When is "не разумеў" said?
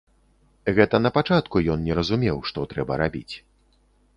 1.89-2.37